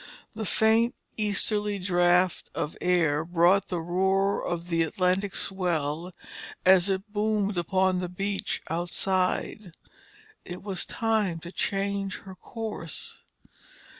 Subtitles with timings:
[0.33, 6.11] The faint easterly draft of air brought the roar of the Atlantic swell
[6.65, 9.73] as it boomed upon the beach outside.
[10.43, 13.19] It was time to change her course.